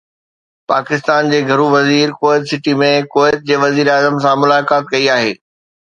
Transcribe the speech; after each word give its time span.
پاڪستان 0.71 1.23
جي 1.33 1.41
گهرو 1.49 1.67
وزير 1.75 2.07
ڪويت 2.21 2.49
سٽي 2.51 2.73
۾ 2.85 2.89
ڪويت 3.13 3.37
جي 3.51 3.55
وزيراعظم 3.65 4.19
سان 4.25 4.35
ملاقات 4.45 4.83
ڪئي 4.95 5.05
آهي 5.19 5.31